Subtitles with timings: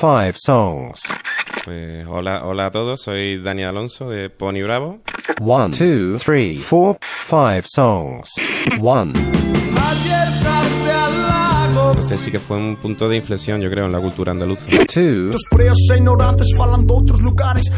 [0.00, 1.02] five songs.
[1.64, 5.00] Pues hola, hola a todos, soy Dani Alonso de Pony Bravo.
[5.40, 8.30] One, two, three, four, five songs.
[8.80, 9.12] One,
[12.02, 14.68] Este sí que fue un punto de inflexión, yo creo, en la cultura andaluza.
[14.92, 15.30] two,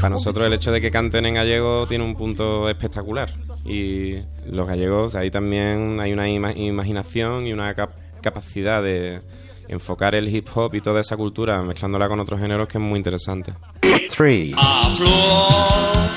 [0.01, 3.33] Para nosotros el hecho de que canten en gallego tiene un punto espectacular.
[3.65, 4.15] Y
[4.47, 9.21] los gallegos, ahí también hay una ima- imaginación y una cap- capacidad de
[9.69, 12.97] enfocar el hip hop y toda esa cultura mezclándola con otros géneros que es muy
[12.99, 13.53] interesante.
[14.15, 14.55] three,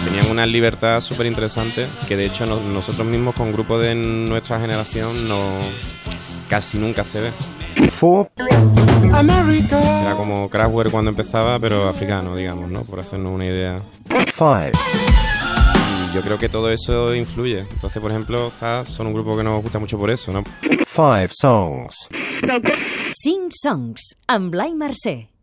[0.03, 4.59] Tenían una libertad súper interesante que de hecho no- nosotros mismos con grupos de nuestra
[4.59, 5.39] generación no
[6.49, 7.31] casi nunca se ve.
[7.91, 12.83] four, Era como Kraftwerk cuando empezaba, pero africano, digamos, ¿no?
[12.83, 13.79] Por hacernos una idea.
[14.33, 14.71] five,
[16.15, 17.59] yo creo que todo eso influye.
[17.59, 20.43] Entonces, por ejemplo, Zaz son un grupo que nos gusta mucho por eso, ¿no?
[20.85, 22.07] five songs.
[23.21, 25.34] Cinc songs amb Blai Mercè.